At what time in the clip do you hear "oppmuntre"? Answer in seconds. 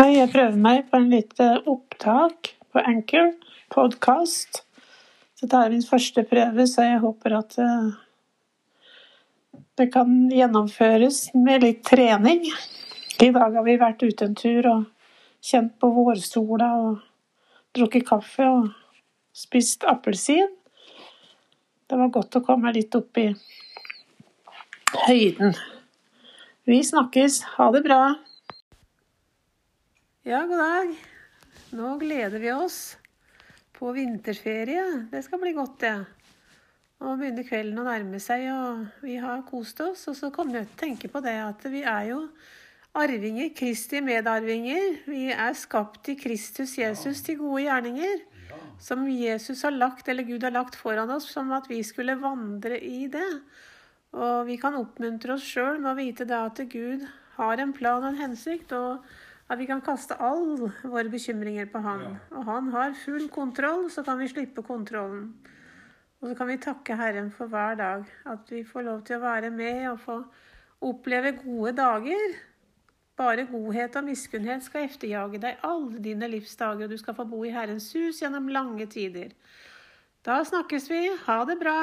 54.84-55.38